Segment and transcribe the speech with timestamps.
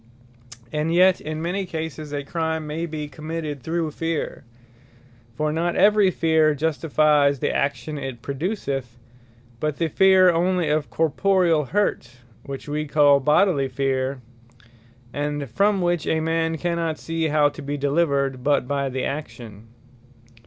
[0.73, 4.43] And yet in many cases a Crime may be committed through Feare.
[5.35, 8.97] For not every Fear justifies the Action it produceth,
[9.59, 12.17] but the fear onely of corporeall hurt,
[12.47, 14.21] which we call Bodily Fear,
[15.13, 19.67] and from which a man cannot see how to be delivered, but by the action.